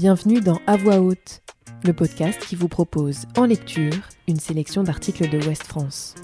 Bienvenue 0.00 0.40
dans 0.40 0.58
À 0.66 0.78
voix 0.78 0.98
haute, 1.00 1.42
le 1.84 1.92
podcast 1.92 2.40
qui 2.40 2.56
vous 2.56 2.68
propose 2.68 3.26
en 3.36 3.44
lecture 3.44 3.92
une 4.26 4.40
sélection 4.40 4.82
d'articles 4.82 5.28
de 5.28 5.46
Ouest 5.46 5.64
France. 5.64 6.14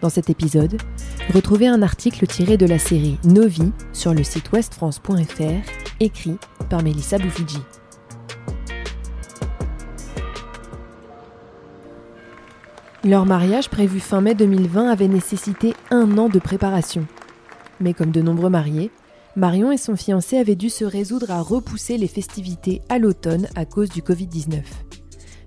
Dans 0.00 0.10
cet 0.10 0.30
épisode, 0.30 0.80
retrouvez 1.34 1.66
un 1.66 1.82
article 1.82 2.24
tiré 2.28 2.56
de 2.56 2.66
la 2.66 2.78
série 2.78 3.18
Novi 3.24 3.72
sur 3.92 4.14
le 4.14 4.22
site 4.22 4.52
ouestfrance.fr, 4.52 5.68
écrit 5.98 6.36
par 6.70 6.84
Mélissa 6.84 7.18
Boufidji. 7.18 7.58
Leur 13.02 13.26
mariage 13.26 13.70
prévu 13.70 13.98
fin 13.98 14.20
mai 14.20 14.36
2020 14.36 14.88
avait 14.88 15.08
nécessité 15.08 15.74
un 15.90 16.16
an 16.16 16.28
de 16.28 16.38
préparation. 16.38 17.04
Mais 17.80 17.92
comme 17.92 18.12
de 18.12 18.22
nombreux 18.22 18.50
mariés, 18.50 18.92
Marion 19.36 19.72
et 19.72 19.76
son 19.76 19.96
fiancé 19.96 20.38
avaient 20.38 20.54
dû 20.54 20.70
se 20.70 20.84
résoudre 20.84 21.32
à 21.32 21.40
repousser 21.40 21.98
les 21.98 22.06
festivités 22.06 22.82
à 22.88 23.00
l'automne 23.00 23.48
à 23.56 23.64
cause 23.64 23.88
du 23.88 24.00
Covid-19. 24.00 24.62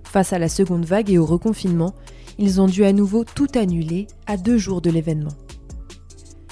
Face 0.04 0.34
à 0.34 0.38
la 0.38 0.50
seconde 0.50 0.84
vague 0.84 1.10
et 1.10 1.16
au 1.16 1.24
reconfinement, 1.24 1.94
ils 2.38 2.60
ont 2.60 2.66
dû 2.66 2.84
à 2.84 2.92
nouveau 2.92 3.24
tout 3.24 3.48
annuler 3.54 4.06
à 4.26 4.36
deux 4.36 4.58
jours 4.58 4.82
de 4.82 4.90
l'événement. 4.90 5.32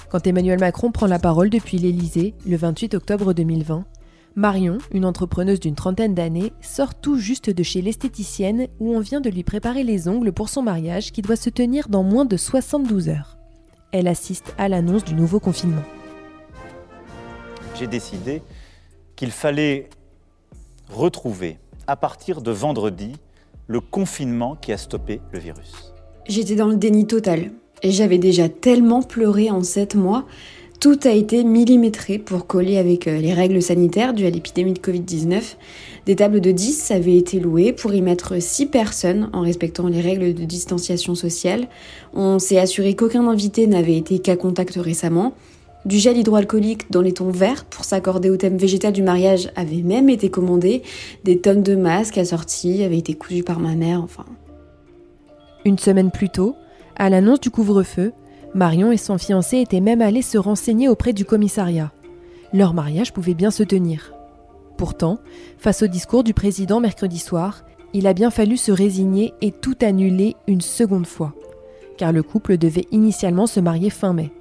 Quand 0.09 0.27
Emmanuel 0.27 0.59
Macron 0.59 0.93
prend 0.93 1.07
la 1.07 1.19
parole 1.19 1.51
depuis 1.51 1.77
l'Élysée 1.77 2.35
le 2.47 2.57
28 2.57 2.95
octobre 2.95 3.35
2020, 3.35 3.85
Marion, 4.35 4.79
une 4.93 5.05
entrepreneuse 5.05 5.61
d'une 5.61 5.75
trentaine 5.75 6.15
d'années, 6.15 6.53
sort 6.63 6.95
tout 6.95 7.19
juste 7.19 7.51
de 7.51 7.63
chez 7.63 7.83
l'esthéticienne 7.83 8.69
où 8.81 8.95
on 8.95 9.01
vient 9.01 9.21
de 9.21 9.31
lui 9.31 9.45
préparer 9.45 9.85
les 9.85 10.09
ongles 10.09 10.33
pour 10.33 10.49
son 10.49 10.63
mariage 10.63 11.13
qui 11.13 11.21
doit 11.21 11.37
se 11.37 11.51
tenir 11.51 11.89
dans 11.89 12.03
moins 12.03 12.25
de 12.25 12.37
72 12.37 13.11
heures. 13.11 13.37
Elle 13.93 14.09
assiste 14.09 14.55
à 14.57 14.69
l'annonce 14.69 15.05
du 15.05 15.15
nouveau 15.15 15.41
confinement. 15.41 15.83
J'ai 17.79 17.87
décidé 17.87 18.43
qu'il 19.17 19.31
fallait 19.31 19.89
retrouver, 20.89 21.59
à 21.87 21.97
partir 21.97 22.41
de 22.41 22.51
vendredi, 22.51 23.13
le 23.67 23.81
confinement 23.81 24.57
qui 24.57 24.73
a 24.73 24.79
stoppé 24.79 25.21
le 25.33 25.39
virus. 25.39 25.93
J'étais 26.29 26.55
dans 26.55 26.69
le 26.69 26.77
déni 26.77 27.07
total 27.07 27.53
et 27.83 27.91
j'avais 27.91 28.19
déjà 28.19 28.49
tellement 28.49 29.03
pleuré 29.03 29.51
en 29.51 29.63
sept 29.63 29.95
mois 29.95 30.25
tout 30.81 30.99
a 31.05 31.11
été 31.11 31.43
millimétré 31.43 32.19
pour 32.19 32.47
coller 32.47 32.77
avec 32.77 33.09
euh, 33.09 33.19
les 33.19 33.33
règles 33.33 33.63
sanitaires 33.63 34.13
dues 34.13 34.27
à 34.27 34.31
l'épidémie 34.31 34.75
de 34.75 34.79
Covid-19. 34.79 35.57
Des 36.05 36.17
tables 36.17 36.41
de 36.41 36.53
10 36.53 36.91
avaient 36.91 37.17
été 37.17 37.41
louées 37.41 37.73
pour 37.73 37.95
y 37.95 38.03
mettre 38.03 38.41
6 38.41 38.67
personnes 38.67 39.31
en 39.33 39.41
respectant 39.41 39.89
les 39.89 40.01
règles 40.01 40.35
de 40.35 40.45
distanciation 40.45 41.15
sociale. 41.15 41.69
On 42.13 42.39
s'est 42.39 42.59
assuré 42.59 42.95
qu'aucun 42.95 43.27
invité 43.27 43.67
n'avait 43.67 43.97
été 43.97 44.19
cas 44.19 44.37
contact 44.37 44.77
récemment. 44.77 45.33
Du 45.87 45.99
gel 45.99 46.19
hydroalcoolique 46.19 46.91
dans 46.91 47.01
les 47.01 47.13
tons 47.13 47.31
verts 47.31 47.65
pour 47.65 47.85
s'accorder 47.85 48.29
au 48.29 48.37
thème 48.37 48.57
végétal 48.57 48.93
du 48.93 49.05
mariage 49.05 49.53
avait 49.55 49.83
même 49.83 50.09
été 50.09 50.31
commandé. 50.31 50.83
Des 51.23 51.39
tonnes 51.39 51.63
de 51.63 51.77
masques 51.77 52.19
assortis 52.19 52.83
avaient 52.83 52.99
été 52.99 53.15
cousus 53.15 53.45
par 53.45 53.61
ma 53.61 53.77
mère, 53.77 54.03
enfin. 54.03 54.25
Une 55.65 55.79
semaine 55.79 56.11
plus 56.11 56.29
tôt, 56.29 56.57
à 56.97 57.09
l'annonce 57.09 57.39
du 57.39 57.51
couvre-feu, 57.51 58.13
Marion 58.53 58.91
et 58.91 58.97
son 58.97 59.17
fiancé 59.17 59.59
étaient 59.59 59.81
même 59.81 60.03
allés 60.03 60.23
se 60.23 60.39
renseigner 60.39 60.89
auprès 60.89 61.13
du 61.13 61.25
commissariat. 61.25 61.93
Leur 62.53 62.75
mariage 62.75 63.13
pouvait 63.13 63.35
bien 63.35 63.53
se 63.53 63.63
tenir. 63.63 64.13
Pourtant, 64.77 65.21
face 65.57 65.83
au 65.83 65.87
discours 65.87 66.25
du 66.25 66.35
président 66.35 66.81
mercredi 66.81 67.21
soir, 67.21 67.65
il 67.93 68.09
a 68.09 68.13
bien 68.13 68.33
fallu 68.33 68.57
se 68.57 68.73
résigner 68.73 69.35
et 69.41 69.53
tout 69.53 69.77
annuler 69.83 70.35
une 70.49 70.63
seconde 70.63 71.07
fois, 71.07 71.33
car 71.97 72.11
le 72.11 72.25
couple 72.25 72.59
devait 72.59 72.87
initialement 72.91 73.47
se 73.47 73.61
marier 73.61 73.91
fin 73.91 74.13
mai. 74.13 74.33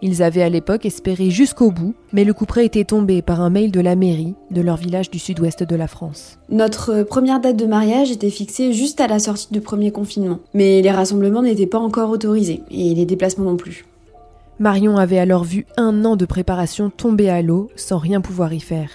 Ils 0.00 0.22
avaient 0.22 0.42
à 0.42 0.48
l'époque 0.48 0.86
espéré 0.86 1.30
jusqu'au 1.30 1.70
bout, 1.70 1.94
mais 2.12 2.24
le 2.24 2.34
couperet 2.34 2.66
était 2.66 2.84
tombé 2.84 3.22
par 3.22 3.40
un 3.40 3.50
mail 3.50 3.70
de 3.70 3.80
la 3.80 3.96
mairie 3.96 4.34
de 4.50 4.60
leur 4.60 4.76
village 4.76 5.10
du 5.10 5.18
sud-ouest 5.18 5.62
de 5.62 5.76
la 5.76 5.88
France. 5.88 6.38
Notre 6.50 7.02
première 7.02 7.40
date 7.40 7.56
de 7.56 7.66
mariage 7.66 8.10
était 8.10 8.30
fixée 8.30 8.72
juste 8.72 9.00
à 9.00 9.06
la 9.06 9.18
sortie 9.18 9.48
du 9.52 9.60
premier 9.60 9.90
confinement, 9.90 10.38
mais 10.54 10.82
les 10.82 10.90
rassemblements 10.90 11.42
n'étaient 11.42 11.66
pas 11.66 11.78
encore 11.78 12.10
autorisés, 12.10 12.62
et 12.70 12.94
les 12.94 13.06
déplacements 13.06 13.44
non 13.44 13.56
plus. 13.56 13.84
Marion 14.60 14.96
avait 14.96 15.18
alors 15.18 15.44
vu 15.44 15.66
un 15.76 16.04
an 16.04 16.16
de 16.16 16.26
préparation 16.26 16.90
tomber 16.90 17.28
à 17.28 17.42
l'eau 17.42 17.70
sans 17.76 17.98
rien 17.98 18.20
pouvoir 18.20 18.52
y 18.52 18.60
faire. 18.60 18.90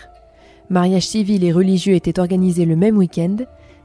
Mariage 0.69 1.07
civil 1.07 1.43
et 1.43 1.53
religieux 1.53 1.93
étaient 1.93 2.19
organisés 2.19 2.65
le 2.65 2.75
même 2.75 2.97
week-end, 2.97 3.37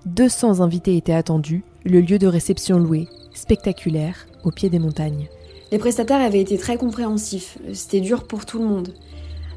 200 0.07 0.61
invités 0.61 0.97
étaient 0.97 1.13
attendus, 1.13 1.65
le 1.85 2.01
lieu 2.01 2.19
de 2.19 2.27
réception 2.27 2.79
loué, 2.79 3.09
spectaculaire, 3.33 4.27
au 4.45 4.51
pied 4.51 4.71
des 4.71 4.79
montagnes. 4.79 5.29
Les 5.71 5.79
prestataires 5.79 6.21
avaient 6.21 6.41
été 6.41 6.57
très 6.57 6.79
compréhensifs, 6.79 7.59
c'était 7.75 8.01
dur 8.01 8.25
pour 8.25 8.47
tout 8.47 8.59
le 8.59 8.65
monde. 8.65 8.95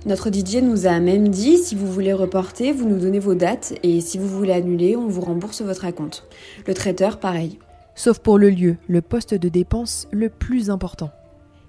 Notre 0.06 0.30
DJ 0.30 0.56
nous 0.58 0.86
a 0.86 1.00
même 1.00 1.30
dit 1.30 1.58
si 1.58 1.74
vous 1.74 1.90
voulez 1.90 2.12
reporter, 2.12 2.74
vous 2.74 2.90
nous 2.90 2.98
donnez 3.00 3.20
vos 3.20 3.36
dates 3.36 3.74
et 3.84 4.02
si 4.02 4.18
vous 4.18 4.28
voulez 4.28 4.52
annuler, 4.52 4.98
on 4.98 5.08
vous 5.08 5.22
rembourse 5.22 5.62
votre 5.62 5.86
acompte. 5.86 6.26
Le 6.68 6.74
traiteur, 6.74 7.20
pareil. 7.20 7.60
Sauf 7.96 8.20
pour 8.20 8.38
le 8.38 8.50
lieu, 8.50 8.76
le 8.90 9.02
poste 9.02 9.36
de 9.36 9.48
dépense 9.48 10.08
le 10.12 10.28
plus 10.30 10.70
important. 10.70 11.12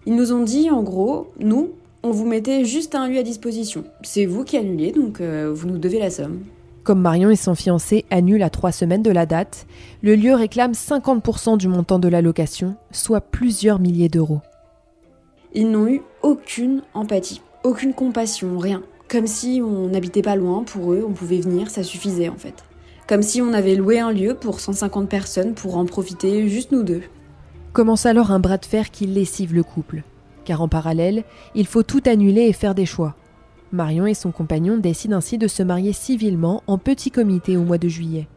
Ils 0.06 0.16
nous 0.16 0.32
ont 0.32 0.42
dit 0.42 0.70
en 0.70 0.82
gros, 0.82 1.30
nous, 1.38 1.70
on 2.02 2.10
vous 2.10 2.26
mettait 2.26 2.64
juste 2.64 2.96
un 2.96 3.06
lieu 3.06 3.18
à 3.18 3.22
disposition. 3.22 3.84
C'est 4.02 4.26
vous 4.26 4.42
qui 4.42 4.56
annulez, 4.56 4.90
donc 4.90 5.20
euh, 5.20 5.52
vous 5.54 5.68
nous 5.68 5.78
devez 5.78 6.00
la 6.00 6.10
somme. 6.10 6.40
Comme 6.84 7.00
Marion 7.00 7.30
et 7.30 7.36
son 7.36 7.54
fiancé 7.54 8.04
annulent 8.10 8.42
à 8.42 8.50
trois 8.50 8.72
semaines 8.72 9.04
de 9.04 9.10
la 9.12 9.24
date, 9.24 9.66
le 10.02 10.16
lieu 10.16 10.34
réclame 10.34 10.72
50% 10.72 11.56
du 11.56 11.68
montant 11.68 12.00
de 12.00 12.08
la 12.08 12.20
location, 12.20 12.74
soit 12.90 13.20
plusieurs 13.20 13.78
milliers 13.78 14.08
d'euros. 14.08 14.40
Ils 15.54 15.70
n'ont 15.70 15.86
eu 15.86 16.02
aucune 16.22 16.82
empathie, 16.94 17.40
aucune 17.62 17.94
compassion, 17.94 18.58
rien. 18.58 18.82
Comme 19.08 19.28
si 19.28 19.62
on 19.64 19.88
n'habitait 19.88 20.22
pas 20.22 20.34
loin, 20.34 20.64
pour 20.64 20.92
eux, 20.92 21.04
on 21.06 21.12
pouvait 21.12 21.40
venir, 21.40 21.70
ça 21.70 21.84
suffisait 21.84 22.28
en 22.28 22.36
fait. 22.36 22.64
Comme 23.06 23.22
si 23.22 23.40
on 23.40 23.52
avait 23.52 23.76
loué 23.76 24.00
un 24.00 24.10
lieu 24.10 24.34
pour 24.34 24.58
150 24.58 25.08
personnes 25.08 25.54
pour 25.54 25.76
en 25.76 25.84
profiter 25.84 26.48
juste 26.48 26.72
nous 26.72 26.82
deux. 26.82 27.02
Commence 27.72 28.06
alors 28.06 28.32
un 28.32 28.40
bras 28.40 28.58
de 28.58 28.64
fer 28.64 28.90
qui 28.90 29.06
lessive 29.06 29.54
le 29.54 29.62
couple. 29.62 30.02
Car 30.44 30.60
en 30.62 30.68
parallèle, 30.68 31.22
il 31.54 31.66
faut 31.66 31.84
tout 31.84 32.02
annuler 32.06 32.42
et 32.42 32.52
faire 32.52 32.74
des 32.74 32.86
choix. 32.86 33.14
Marion 33.72 34.06
et 34.06 34.14
son 34.14 34.32
compagnon 34.32 34.76
décident 34.76 35.16
ainsi 35.16 35.38
de 35.38 35.48
se 35.48 35.62
marier 35.62 35.94
civilement 35.94 36.62
en 36.66 36.76
petit 36.76 37.10
comité 37.10 37.56
au 37.56 37.62
mois 37.62 37.78
de 37.78 37.88
juillet, 37.88 38.28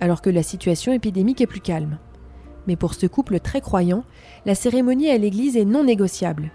alors 0.00 0.22
que 0.22 0.30
la 0.30 0.44
situation 0.44 0.92
épidémique 0.92 1.40
est 1.40 1.48
plus 1.48 1.60
calme. 1.60 1.98
Mais 2.68 2.76
pour 2.76 2.94
ce 2.94 3.06
couple 3.06 3.40
très 3.40 3.60
croyant, 3.60 4.04
la 4.46 4.54
cérémonie 4.54 5.10
à 5.10 5.18
l'église 5.18 5.56
est 5.56 5.64
non 5.64 5.84
négociable. 5.84 6.50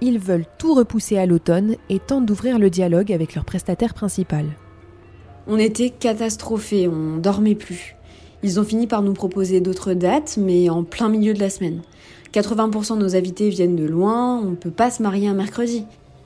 Ils 0.00 0.18
veulent 0.18 0.46
tout 0.58 0.74
repousser 0.74 1.18
à 1.18 1.26
l'automne 1.26 1.76
et 1.90 1.98
tentent 1.98 2.26
d'ouvrir 2.26 2.58
le 2.58 2.70
dialogue 2.70 3.12
avec 3.12 3.34
leur 3.34 3.44
prestataire 3.44 3.94
principal. 3.94 4.46
On 5.46 5.58
était 5.58 5.90
catastrophés, 5.90 6.88
on 6.88 7.18
dormait 7.18 7.54
plus. 7.54 7.94
Ils 8.42 8.58
ont 8.58 8.64
fini 8.64 8.86
par 8.86 9.02
nous 9.02 9.12
proposer 9.12 9.60
d'autres 9.60 9.92
dates, 9.92 10.38
mais 10.40 10.70
en 10.70 10.82
plein 10.82 11.08
milieu 11.08 11.34
de 11.34 11.40
la 11.40 11.50
semaine. 11.50 11.82
80% 12.32 12.96
de 12.96 13.02
nos 13.02 13.14
invités 13.14 13.50
viennent 13.50 13.76
de 13.76 13.84
loin, 13.84 14.38
on 14.38 14.50
ne 14.50 14.56
peut 14.56 14.70
pas 14.70 14.90
se 14.90 15.02
marier 15.02 15.28
un 15.28 15.34
mercredi. 15.34 15.84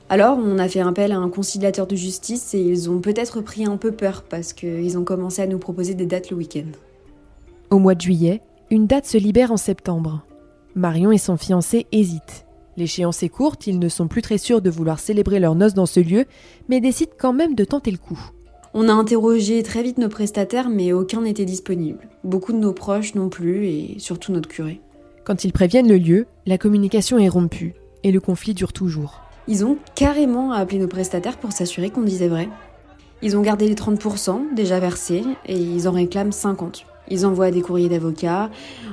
Alors, 0.09 0.37
on 0.37 0.57
a 0.57 0.69
fait 0.69 0.79
appel 0.79 1.11
à 1.11 1.17
un 1.17 1.29
conciliateur 1.29 1.85
de 1.85 1.95
justice 1.95 2.53
et 2.53 2.61
ils 2.61 2.89
ont 2.89 2.99
peut-être 2.99 3.41
pris 3.41 3.65
un 3.65 3.75
peu 3.75 3.91
peur 3.91 4.23
parce 4.23 4.53
qu'ils 4.53 4.97
ont 4.97 5.03
commencé 5.03 5.41
à 5.41 5.47
nous 5.47 5.59
proposer 5.59 5.95
des 5.95 6.05
dates 6.05 6.29
le 6.29 6.37
week-end. 6.37 6.71
Au 7.71 7.79
mois 7.79 7.93
de 7.93 8.01
juillet, 8.01 8.41
une 8.71 8.87
date 8.87 9.05
se 9.05 9.17
libère 9.17 9.51
en 9.51 9.57
septembre. 9.57 10.23
Marion 10.75 11.11
et 11.11 11.17
son 11.17 11.35
fiancé 11.35 11.87
hésitent. 11.91 12.45
L'échéance 12.77 13.21
est 13.23 13.29
courte, 13.29 13.67
ils 13.67 13.79
ne 13.79 13.89
sont 13.89 14.07
plus 14.07 14.21
très 14.21 14.37
sûrs 14.37 14.61
de 14.61 14.69
vouloir 14.69 14.99
célébrer 14.99 15.39
leur 15.39 15.55
noces 15.55 15.73
dans 15.73 15.85
ce 15.85 15.99
lieu, 15.99 16.25
mais 16.69 16.79
décident 16.79 17.11
quand 17.17 17.33
même 17.33 17.55
de 17.55 17.65
tenter 17.65 17.91
le 17.91 17.97
coup. 17.97 18.19
On 18.73 18.87
a 18.87 18.93
interrogé 18.93 19.61
très 19.63 19.83
vite 19.83 19.97
nos 19.97 20.09
prestataires, 20.09 20.69
mais 20.69 20.93
aucun 20.93 21.21
n'était 21.21 21.45
disponible. 21.45 22.07
Beaucoup 22.23 22.53
de 22.53 22.59
nos 22.59 22.73
proches 22.73 23.15
non 23.15 23.27
plus, 23.27 23.65
et 23.65 23.95
surtout 23.97 24.31
notre 24.31 24.47
curé. 24.47 24.79
Quand 25.25 25.43
ils 25.43 25.51
préviennent 25.51 25.89
le 25.89 25.97
lieu, 25.97 26.27
la 26.45 26.57
communication 26.57 27.17
est 27.17 27.27
rompue, 27.27 27.73
et 28.03 28.11
le 28.11 28.21
conflit 28.21 28.53
dure 28.53 28.71
toujours. 28.71 29.26
Ils 29.47 29.65
ont 29.65 29.77
carrément 29.95 30.51
appelé 30.51 30.79
nos 30.79 30.87
prestataires 30.87 31.37
pour 31.37 31.51
s'assurer 31.51 31.89
qu'on 31.89 32.01
disait 32.01 32.27
vrai. 32.27 32.49
Ils 33.21 33.37
ont 33.37 33.41
gardé 33.41 33.67
les 33.67 33.75
30% 33.75 34.53
déjà 34.53 34.79
versés 34.79 35.23
et 35.45 35.57
ils 35.57 35.87
en 35.87 35.91
réclament 35.91 36.31
50. 36.31 36.85
Ils 37.09 37.25
envoient 37.25 37.51
des 37.51 37.61
courriers 37.61 37.89
d'avocats. 37.89 38.49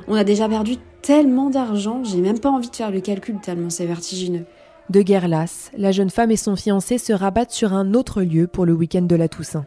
On 0.07 0.15
a 0.15 0.25
déjà 0.25 0.49
perdu 0.49 0.77
tellement 1.03 1.51
d'argent, 1.51 2.03
j'ai 2.05 2.21
même 2.21 2.39
pas 2.39 2.51
envie 2.51 2.71
de 2.71 2.77
faire 2.77 2.91
le 2.91 3.01
calcul 3.01 3.41
tellement 3.43 3.69
c'est 3.69 3.85
vertigineux. 3.85 4.45
De 4.91 5.03
guerre 5.03 5.29
lasse, 5.29 5.71
la 5.77 5.93
jeune 5.93 6.11
femme 6.11 6.31
et 6.31 6.37
son 6.37 6.57
fiancé 6.57 6.99
se 6.99 7.13
rabattent 7.13 7.53
sur 7.53 7.73
un 7.73 7.95
autre 7.95 8.23
lieu 8.23 8.47
pour 8.47 8.65
le 8.65 8.73
week-end 8.73 9.03
de 9.03 9.17
la 9.17 9.29
Toussaint. 9.29 9.65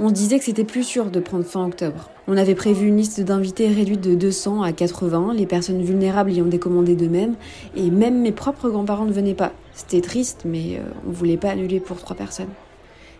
On 0.00 0.12
disait 0.12 0.38
que 0.38 0.44
c'était 0.44 0.62
plus 0.62 0.84
sûr 0.84 1.10
de 1.10 1.18
prendre 1.18 1.44
fin 1.44 1.66
octobre. 1.66 2.08
On 2.28 2.36
avait 2.36 2.54
prévu 2.54 2.86
une 2.86 2.98
liste 2.98 3.20
d'invités 3.20 3.66
réduite 3.66 4.00
de 4.00 4.14
200 4.14 4.62
à 4.62 4.70
80, 4.72 5.34
les 5.34 5.46
personnes 5.46 5.82
vulnérables 5.82 6.30
y 6.30 6.40
ont 6.40 6.46
décommandé 6.46 6.94
d'eux-mêmes, 6.94 7.34
et 7.74 7.90
même 7.90 8.20
mes 8.20 8.30
propres 8.30 8.68
grands-parents 8.68 9.06
ne 9.06 9.12
venaient 9.12 9.34
pas. 9.34 9.52
C'était 9.74 10.00
triste, 10.00 10.42
mais 10.44 10.76
euh, 10.76 10.82
on 11.08 11.10
voulait 11.10 11.36
pas 11.36 11.50
annuler 11.50 11.80
pour 11.80 11.96
trois 11.98 12.14
personnes. 12.14 12.50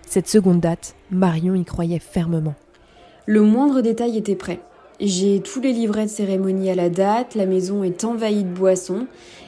Cette 0.06 0.28
seconde 0.28 0.60
date, 0.60 0.94
Marion 1.10 1.54
y 1.56 1.64
croyait 1.64 1.98
fermement. 1.98 2.54
Le 3.26 3.42
moindre 3.42 3.80
détail 3.80 4.16
était 4.16 4.36
prêt. 4.36 4.60
J'ai 5.00 5.40
tous 5.40 5.60
les 5.60 5.72
livrets 5.72 6.06
de 6.06 6.10
cérémonie 6.10 6.70
à 6.70 6.74
la 6.74 6.90
date, 6.90 7.36
la 7.36 7.46
maison 7.46 7.84
est 7.84 8.02
envahie 8.02 8.42
de 8.42 8.52
boissons 8.52 9.06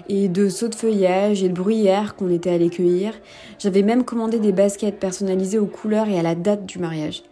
et 0.09 0.29
de 0.29 0.49
sauts 0.49 0.69
de 0.69 0.77
feuillage 0.77 1.43
et 1.43 1.49
de 1.49 1.55
bruyères 1.55 2.15
qu'on 2.15 2.31
était 2.31 2.51
allé 2.51 2.71
cueillir. 2.71 3.15
J'avais 3.59 3.83
même 3.83 4.05
commandé 4.05 4.39
des 4.39 4.53
baskets 4.53 5.01
personnalisées 5.01 5.59
aux 5.59 5.67
couleurs 5.67 6.09
et 6.09 6.21
à 6.21 6.23
la 6.23 6.37
date 6.37 6.67
du 6.67 6.79
mariage. 6.79 7.25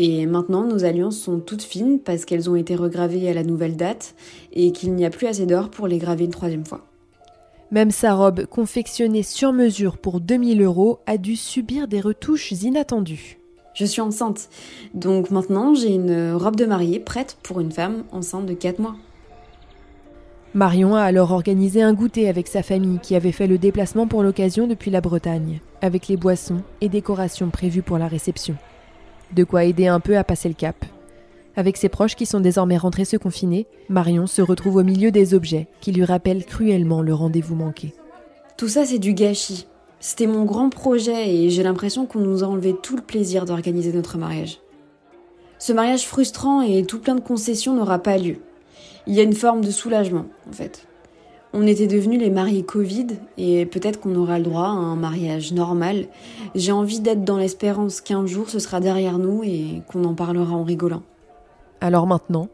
Et 0.00 0.26
maintenant, 0.26 0.64
nos 0.64 0.84
alliances 0.84 1.18
sont 1.18 1.38
toutes 1.38 1.62
fines 1.62 2.00
parce 2.00 2.24
qu'elles 2.24 2.50
ont 2.50 2.56
été 2.56 2.74
regravées 2.74 3.30
à 3.30 3.34
la 3.34 3.44
nouvelle 3.44 3.76
date 3.76 4.16
et 4.52 4.72
qu'il 4.72 4.92
n'y 4.94 5.04
a 5.04 5.10
plus 5.10 5.28
assez 5.28 5.46
d'or 5.46 5.70
pour 5.70 5.86
les 5.86 5.98
graver 5.98 6.24
une 6.24 6.30
troisième 6.32 6.64
fois. 6.66 6.86
Même 7.70 7.92
sa 7.92 8.14
robe, 8.14 8.46
confectionnée 8.46 9.22
sur 9.22 9.52
mesure 9.52 9.96
pour 9.98 10.20
2000 10.20 10.60
euros, 10.60 10.98
a 11.06 11.18
dû 11.18 11.36
subir 11.36 11.86
des 11.86 12.00
retouches 12.00 12.50
inattendues. 12.50 13.39
Je 13.74 13.84
suis 13.84 14.00
enceinte, 14.00 14.48
donc 14.94 15.30
maintenant 15.30 15.74
j'ai 15.74 15.94
une 15.94 16.32
robe 16.32 16.56
de 16.56 16.66
mariée 16.66 17.00
prête 17.00 17.36
pour 17.42 17.60
une 17.60 17.72
femme 17.72 18.04
enceinte 18.12 18.46
de 18.46 18.54
4 18.54 18.78
mois. 18.78 18.96
Marion 20.52 20.96
a 20.96 21.02
alors 21.02 21.30
organisé 21.30 21.80
un 21.80 21.92
goûter 21.92 22.28
avec 22.28 22.48
sa 22.48 22.64
famille 22.64 22.98
qui 22.98 23.14
avait 23.14 23.30
fait 23.30 23.46
le 23.46 23.56
déplacement 23.56 24.08
pour 24.08 24.24
l'occasion 24.24 24.66
depuis 24.66 24.90
la 24.90 25.00
Bretagne, 25.00 25.60
avec 25.80 26.08
les 26.08 26.16
boissons 26.16 26.62
et 26.80 26.88
décorations 26.88 27.50
prévues 27.50 27.82
pour 27.82 27.98
la 27.98 28.08
réception. 28.08 28.56
De 29.32 29.44
quoi 29.44 29.62
aider 29.62 29.86
un 29.86 30.00
peu 30.00 30.18
à 30.18 30.24
passer 30.24 30.48
le 30.48 30.56
cap. 30.56 30.84
Avec 31.54 31.76
ses 31.76 31.88
proches 31.88 32.16
qui 32.16 32.26
sont 32.26 32.40
désormais 32.40 32.76
rentrés 32.76 33.04
se 33.04 33.16
confiner, 33.16 33.68
Marion 33.88 34.26
se 34.26 34.42
retrouve 34.42 34.76
au 34.76 34.82
milieu 34.82 35.12
des 35.12 35.34
objets 35.34 35.68
qui 35.80 35.92
lui 35.92 36.04
rappellent 36.04 36.44
cruellement 36.44 37.00
le 37.00 37.14
rendez-vous 37.14 37.54
manqué. 37.54 37.94
Tout 38.56 38.68
ça, 38.68 38.84
c'est 38.84 38.98
du 38.98 39.14
gâchis. 39.14 39.68
C'était 40.02 40.26
mon 40.26 40.46
grand 40.46 40.70
projet 40.70 41.28
et 41.28 41.50
j'ai 41.50 41.62
l'impression 41.62 42.06
qu'on 42.06 42.20
nous 42.20 42.42
a 42.42 42.46
enlevé 42.46 42.74
tout 42.74 42.96
le 42.96 43.02
plaisir 43.02 43.44
d'organiser 43.44 43.92
notre 43.92 44.16
mariage. 44.16 44.60
Ce 45.58 45.74
mariage 45.74 46.06
frustrant 46.06 46.62
et 46.62 46.84
tout 46.84 47.00
plein 47.00 47.14
de 47.14 47.20
concessions 47.20 47.74
n'aura 47.74 47.98
pas 47.98 48.16
lieu. 48.16 48.38
Il 49.06 49.14
y 49.14 49.20
a 49.20 49.24
une 49.24 49.34
forme 49.34 49.60
de 49.60 49.70
soulagement, 49.70 50.24
en 50.48 50.52
fait. 50.52 50.86
On 51.52 51.66
était 51.66 51.86
devenus 51.86 52.18
les 52.18 52.30
mariés 52.30 52.62
Covid 52.62 53.08
et 53.36 53.66
peut-être 53.66 54.00
qu'on 54.00 54.14
aura 54.14 54.38
le 54.38 54.44
droit 54.44 54.68
à 54.68 54.70
un 54.70 54.96
mariage 54.96 55.52
normal. 55.52 56.06
J'ai 56.54 56.72
envie 56.72 57.00
d'être 57.00 57.24
dans 57.24 57.36
l'espérance 57.36 58.00
qu'un 58.00 58.24
jour 58.24 58.48
ce 58.48 58.58
sera 58.58 58.80
derrière 58.80 59.18
nous 59.18 59.42
et 59.44 59.82
qu'on 59.86 60.04
en 60.04 60.14
parlera 60.14 60.54
en 60.54 60.64
rigolant. 60.64 61.02
Alors 61.82 62.06
maintenant, 62.06 62.48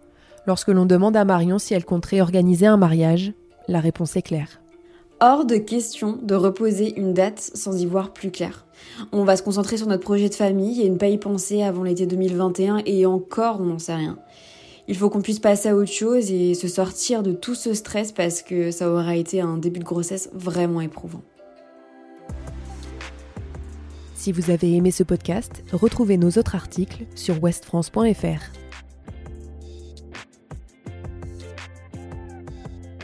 lorsque 0.47 0.69
l'on 0.69 0.87
demande 0.87 1.17
à 1.17 1.25
Marion 1.25 1.61
si 1.61 1.75
elle 1.75 1.85
compterait 1.85 2.21
organiser 2.21 2.67
un 2.67 2.77
mariage, 2.77 3.35
la 3.69 3.79
réponse 3.79 4.17
est 4.17 4.23
claire. 4.23 4.61
Hors 5.19 5.47
de 5.47 5.57
question 5.57 6.19
de 6.23 6.35
reposer 6.35 6.95
une 6.99 7.15
date 7.15 7.51
sans 7.55 7.81
y 7.81 7.87
voir 7.87 8.13
plus 8.13 8.31
clair. 8.31 8.67
On 9.13 9.25
va 9.25 9.37
se 9.37 9.43
concentrer 9.43 9.79
sur 9.79 9.87
notre 9.87 10.03
projet 10.03 10.29
de 10.29 10.35
famille 10.35 10.83
et 10.83 10.91
ne 10.91 10.99
pas 10.99 11.09
y 11.09 11.17
penser 11.17 11.63
avant 11.63 11.85
l'été 11.85 12.05
2021 12.05 12.83
et 12.85 13.07
encore 13.07 13.63
on 13.63 13.65
n'en 13.65 13.79
sait 13.79 13.95
rien. 13.95 14.19
Il 14.89 14.95
faut 14.95 15.09
qu'on 15.09 15.23
puisse 15.23 15.41
passer 15.41 15.71
à 15.71 15.77
autre 15.77 15.91
chose 15.91 16.31
et 16.31 16.53
se 16.53 16.69
sortir 16.69 17.23
de 17.23 17.33
tout 17.33 17.55
ce 17.55 17.73
stress 17.73 18.13
parce 18.13 18.43
que 18.43 18.71
ça 18.71 18.91
aura 18.91 19.17
été 19.17 19.41
un 19.41 19.57
début 19.57 19.81
de 19.81 19.85
grossesse 19.85 20.29
vraiment 20.35 20.83
éprouvant. 20.83 21.23
Si 24.15 24.33
vous 24.33 24.51
avez 24.51 24.75
aimé 24.75 24.91
ce 24.91 25.03
podcast, 25.03 25.65
retrouvez 25.73 26.19
nos 26.19 26.33
autres 26.33 26.57
articles 26.57 27.07
sur 27.15 27.43
westfrance.fr. 27.43 28.66